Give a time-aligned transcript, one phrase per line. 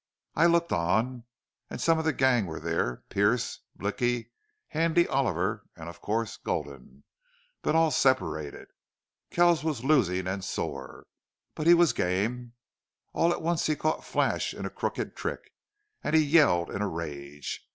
[0.33, 1.25] I looked on.
[1.69, 4.31] And some of the gang were there Pearce, Blicky,
[4.69, 7.03] Handy Oliver, and of course Gulden,
[7.61, 8.69] but all separated.
[9.29, 11.05] Kells was losing and sore.
[11.53, 12.53] But he was game.
[13.13, 15.53] All at once he caught Flash in a crooked trick,
[16.03, 17.61] and he yelled in a rage.